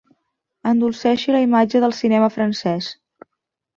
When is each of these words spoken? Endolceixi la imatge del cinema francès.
Endolceixi 0.69 1.35
la 1.35 1.43
imatge 1.47 1.81
del 1.85 1.95
cinema 2.01 2.31
francès. 2.39 2.89